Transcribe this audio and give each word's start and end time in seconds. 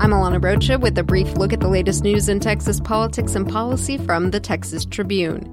I'm 0.00 0.12
Alana 0.12 0.42
Rocha 0.42 0.78
with 0.78 0.96
a 0.96 1.02
brief 1.02 1.36
look 1.36 1.52
at 1.52 1.60
the 1.60 1.68
latest 1.68 2.04
news 2.04 2.30
in 2.30 2.40
Texas 2.40 2.80
politics 2.80 3.34
and 3.34 3.46
policy 3.46 3.98
from 3.98 4.30
the 4.30 4.40
Texas 4.40 4.86
Tribune. 4.86 5.44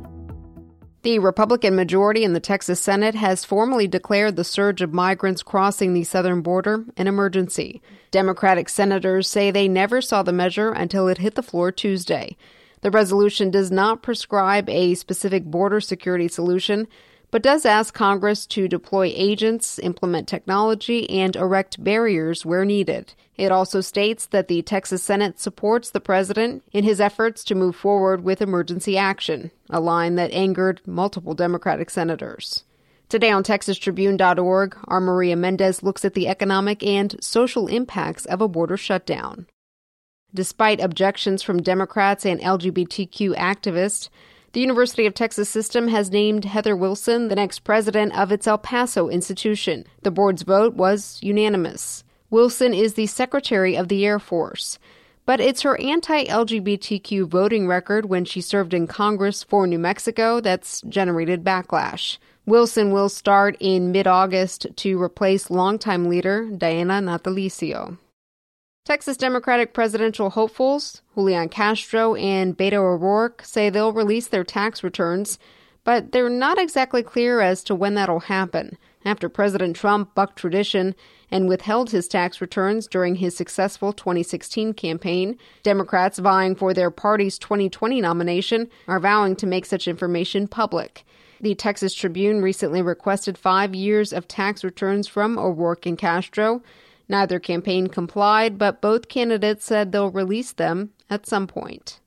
The 1.01 1.19
Republican 1.19 1.75
majority 1.75 2.23
in 2.23 2.31
the 2.31 2.39
Texas 2.39 2.79
Senate 2.79 3.13
has 3.13 3.43
formally 3.43 3.89
declared 3.89 4.37
the 4.37 4.45
surge 4.45 4.81
of 4.81 4.93
migrants 4.93 5.43
crossing 5.43 5.93
the 5.93 6.05
southern 6.05 6.39
border 6.39 6.85
an 6.95 7.07
emergency. 7.07 7.81
Democratic 8.09 8.69
senators 8.69 9.27
say 9.27 9.51
they 9.51 9.67
never 9.67 9.99
saw 9.99 10.23
the 10.23 10.31
measure 10.31 10.69
until 10.69 11.09
it 11.09 11.17
hit 11.17 11.35
the 11.35 11.43
floor 11.43 11.69
Tuesday. 11.69 12.37
The 12.83 12.91
resolution 12.91 13.51
does 13.51 13.69
not 13.69 14.01
prescribe 14.01 14.69
a 14.69 14.95
specific 14.95 15.43
border 15.43 15.81
security 15.81 16.29
solution, 16.29 16.87
but 17.31 17.43
does 17.43 17.65
ask 17.65 17.93
Congress 17.93 18.45
to 18.47 18.67
deploy 18.67 19.11
agents, 19.15 19.79
implement 19.79 20.27
technology, 20.27 21.09
and 21.09 21.35
erect 21.35 21.83
barriers 21.83 22.45
where 22.45 22.65
needed. 22.65 23.13
It 23.35 23.51
also 23.51 23.81
states 23.81 24.25
that 24.27 24.47
the 24.47 24.61
Texas 24.61 25.03
Senate 25.03 25.39
supports 25.39 25.89
the 25.89 25.99
president 25.99 26.63
in 26.71 26.83
his 26.83 26.99
efforts 26.99 27.43
to 27.45 27.55
move 27.55 27.75
forward 27.75 28.23
with 28.23 28.41
emergency 28.41 28.97
action, 28.97 29.51
a 29.69 29.79
line 29.79 30.15
that 30.15 30.31
angered 30.31 30.81
multiple 30.87 31.33
Democratic 31.33 31.89
senators. 31.89 32.63
Today 33.09 33.31
on 33.31 33.43
TexasTribune.org, 33.43 34.77
our 34.85 34.99
Maria 34.99 35.35
Mendez 35.35 35.83
looks 35.83 36.03
at 36.03 36.13
the 36.13 36.27
economic 36.27 36.83
and 36.83 37.15
social 37.21 37.67
impacts 37.67 38.25
of 38.25 38.41
a 38.41 38.47
border 38.47 38.75
shutdown. 38.75 39.47
Despite 40.33 40.81
objections 40.81 41.41
from 41.41 41.61
Democrats 41.61 42.25
and 42.25 42.41
LGBTQ 42.41 43.35
activists, 43.37 44.09
the 44.57 44.61
University 44.61 45.05
of 45.05 45.13
Texas 45.13 45.47
system 45.47 45.87
has 45.89 46.09
named 46.09 46.43
Heather 46.43 46.75
Wilson 46.75 47.27
the 47.27 47.35
next 47.35 47.59
president 47.59 48.17
of 48.17 48.31
its 48.31 48.47
El 48.47 48.57
Paso 48.57 49.07
institution. 49.07 49.85
The 50.01 50.09
board's 50.09 50.41
vote 50.41 50.73
was 50.73 51.19
unanimous. 51.21 52.03
Wilson 52.31 52.73
is 52.73 52.95
the 52.95 53.05
Secretary 53.05 53.77
of 53.77 53.87
the 53.87 54.03
Air 54.03 54.17
Force, 54.17 54.79
but 55.27 55.39
it's 55.39 55.61
her 55.61 55.79
anti 55.79 56.25
LGBTQ 56.25 57.27
voting 57.27 57.67
record 57.67 58.07
when 58.07 58.25
she 58.25 58.41
served 58.41 58.73
in 58.73 58.87
Congress 58.87 59.43
for 59.43 59.67
New 59.67 59.77
Mexico 59.77 60.39
that's 60.39 60.81
generated 60.89 61.43
backlash. 61.43 62.17
Wilson 62.47 62.89
will 62.89 63.09
start 63.09 63.57
in 63.59 63.91
mid 63.91 64.07
August 64.07 64.65
to 64.77 64.99
replace 64.99 65.51
longtime 65.51 66.09
leader 66.09 66.49
Diana 66.49 66.93
Natalicio. 66.93 67.99
Texas 68.87 69.17
Democratic 69.17 69.73
presidential 69.73 70.29
hopefuls, 70.29 71.01
Julian 71.13 71.49
Castro 71.49 72.15
and 72.15 72.57
Beto 72.57 72.75
O'Rourke, 72.75 73.41
say 73.43 73.69
they'll 73.69 73.91
release 73.91 74.27
their 74.27 74.45
tax 74.45 74.81
returns, 74.81 75.37
but 75.83 76.13
they're 76.13 76.29
not 76.29 76.57
exactly 76.57 77.03
clear 77.03 77.41
as 77.41 77.65
to 77.65 77.75
when 77.75 77.95
that'll 77.95 78.21
happen. 78.21 78.77
After 79.03 79.27
President 79.27 79.75
Trump 79.75 80.15
bucked 80.15 80.39
tradition 80.39 80.95
and 81.29 81.49
withheld 81.49 81.89
his 81.89 82.07
tax 82.07 82.39
returns 82.39 82.87
during 82.87 83.15
his 83.15 83.35
successful 83.35 83.91
2016 83.91 84.73
campaign, 84.75 85.37
Democrats 85.63 86.19
vying 86.19 86.55
for 86.55 86.73
their 86.73 86.89
party's 86.89 87.37
2020 87.37 87.99
nomination 87.99 88.69
are 88.87 89.01
vowing 89.01 89.35
to 89.35 89.45
make 89.45 89.65
such 89.65 89.89
information 89.89 90.47
public. 90.47 91.03
The 91.41 91.55
Texas 91.55 91.93
Tribune 91.93 92.41
recently 92.41 92.81
requested 92.81 93.37
five 93.37 93.75
years 93.75 94.13
of 94.13 94.29
tax 94.29 94.63
returns 94.63 95.09
from 95.09 95.37
O'Rourke 95.37 95.85
and 95.85 95.97
Castro. 95.97 96.63
Neither 97.09 97.39
campaign 97.39 97.87
complied, 97.87 98.57
but 98.57 98.81
both 98.81 99.07
candidates 99.07 99.65
said 99.65 99.91
they'll 99.91 100.11
release 100.11 100.51
them 100.51 100.91
at 101.09 101.25
some 101.25 101.47
point. 101.47 101.99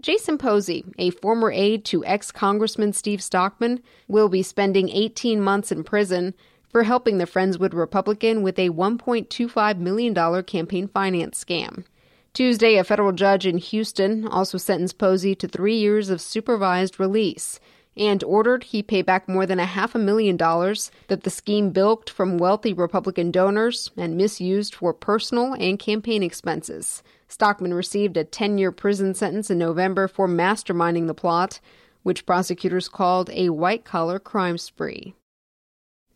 Jason 0.00 0.38
Posey, 0.38 0.84
a 0.98 1.10
former 1.10 1.52
aide 1.52 1.84
to 1.86 2.04
ex 2.06 2.32
Congressman 2.32 2.94
Steve 2.94 3.22
Stockman, 3.22 3.82
will 4.08 4.30
be 4.30 4.42
spending 4.42 4.88
18 4.88 5.42
months 5.42 5.70
in 5.70 5.84
prison 5.84 6.34
for 6.70 6.84
helping 6.84 7.18
the 7.18 7.26
Friendswood 7.26 7.74
Republican 7.74 8.42
with 8.42 8.58
a 8.58 8.70
$1.25 8.70 9.78
million 9.78 10.42
campaign 10.44 10.88
finance 10.88 11.44
scam. 11.44 11.84
Tuesday, 12.32 12.76
a 12.76 12.84
federal 12.84 13.12
judge 13.12 13.44
in 13.44 13.58
Houston 13.58 14.26
also 14.26 14.56
sentenced 14.56 14.98
Posey 14.98 15.34
to 15.34 15.48
three 15.48 15.76
years 15.76 16.10
of 16.10 16.20
supervised 16.20 17.00
release 17.00 17.58
and 17.96 18.22
ordered 18.24 18.64
he 18.64 18.82
pay 18.82 19.02
back 19.02 19.28
more 19.28 19.46
than 19.46 19.58
a 19.58 19.66
half 19.66 19.94
a 19.94 19.98
million 19.98 20.36
dollars 20.36 20.90
that 21.08 21.24
the 21.24 21.30
scheme 21.30 21.70
bilked 21.70 22.08
from 22.08 22.38
wealthy 22.38 22.72
Republican 22.72 23.30
donors 23.30 23.90
and 23.96 24.16
misused 24.16 24.74
for 24.74 24.92
personal 24.92 25.54
and 25.54 25.78
campaign 25.78 26.22
expenses. 26.22 27.02
Stockman 27.28 27.74
received 27.74 28.16
a 28.16 28.24
10 28.24 28.58
year 28.58 28.72
prison 28.72 29.14
sentence 29.14 29.50
in 29.50 29.58
November 29.58 30.08
for 30.08 30.28
masterminding 30.28 31.06
the 31.06 31.14
plot, 31.14 31.60
which 32.02 32.26
prosecutors 32.26 32.88
called 32.88 33.30
a 33.30 33.50
white 33.50 33.84
collar 33.84 34.18
crime 34.18 34.58
spree. 34.58 35.14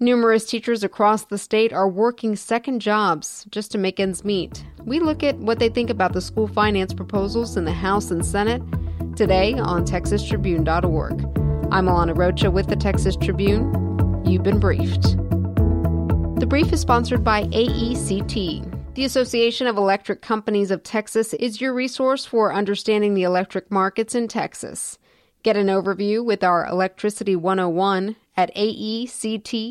Numerous 0.00 0.44
teachers 0.44 0.82
across 0.82 1.24
the 1.24 1.38
state 1.38 1.72
are 1.72 1.88
working 1.88 2.34
second 2.34 2.80
jobs 2.80 3.46
just 3.50 3.70
to 3.72 3.78
make 3.78 4.00
ends 4.00 4.24
meet. 4.24 4.64
We 4.84 4.98
look 4.98 5.22
at 5.22 5.36
what 5.38 5.60
they 5.60 5.68
think 5.68 5.88
about 5.88 6.12
the 6.12 6.20
school 6.20 6.48
finance 6.48 6.92
proposals 6.92 7.56
in 7.56 7.64
the 7.64 7.72
House 7.72 8.10
and 8.10 8.26
Senate 8.26 8.62
today 9.16 9.54
on 9.54 9.86
TexasTribune.org. 9.86 11.43
I'm 11.74 11.86
Alana 11.86 12.16
Rocha 12.16 12.52
with 12.52 12.68
the 12.68 12.76
Texas 12.76 13.16
Tribune. 13.16 14.22
You've 14.24 14.44
been 14.44 14.60
briefed. 14.60 15.16
The 16.38 16.46
brief 16.48 16.72
is 16.72 16.80
sponsored 16.80 17.24
by 17.24 17.46
AECT. 17.46 18.94
The 18.94 19.04
Association 19.04 19.66
of 19.66 19.76
Electric 19.76 20.22
Companies 20.22 20.70
of 20.70 20.84
Texas 20.84 21.34
is 21.34 21.60
your 21.60 21.74
resource 21.74 22.24
for 22.24 22.54
understanding 22.54 23.14
the 23.14 23.24
electric 23.24 23.72
markets 23.72 24.14
in 24.14 24.28
Texas. 24.28 25.00
Get 25.42 25.56
an 25.56 25.66
overview 25.66 26.24
with 26.24 26.44
our 26.44 26.64
Electricity 26.64 27.34
101 27.34 28.14
at 28.36 28.52
aect.ent. 28.54 29.66